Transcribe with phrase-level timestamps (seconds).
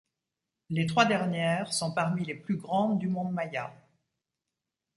[0.71, 3.71] Les trois dernières sont parmi les plus grandes du monde maya.